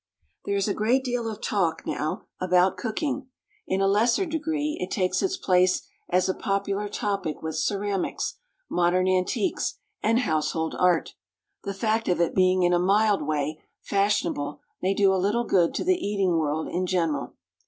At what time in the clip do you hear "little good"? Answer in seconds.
15.21-15.71